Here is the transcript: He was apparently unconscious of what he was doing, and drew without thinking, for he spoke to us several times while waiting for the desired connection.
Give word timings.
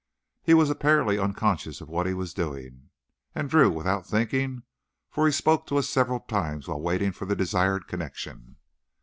He 0.41 0.55
was 0.55 0.71
apparently 0.71 1.19
unconscious 1.19 1.79
of 1.79 1.87
what 1.87 2.07
he 2.07 2.15
was 2.15 2.33
doing, 2.33 2.89
and 3.35 3.47
drew 3.47 3.69
without 3.69 4.03
thinking, 4.03 4.63
for 5.11 5.27
he 5.27 5.31
spoke 5.31 5.67
to 5.67 5.77
us 5.77 5.87
several 5.89 6.21
times 6.21 6.67
while 6.67 6.81
waiting 6.81 7.11
for 7.11 7.25
the 7.25 7.35
desired 7.35 7.85
connection. 7.87 8.55